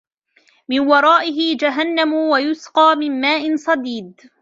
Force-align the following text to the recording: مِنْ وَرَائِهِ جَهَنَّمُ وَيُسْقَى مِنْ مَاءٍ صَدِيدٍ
مِنْ 0.69 0.79
وَرَائِهِ 0.79 1.57
جَهَنَّمُ 1.57 2.13
وَيُسْقَى 2.13 2.95
مِنْ 2.95 3.21
مَاءٍ 3.21 3.55
صَدِيدٍ 3.55 4.21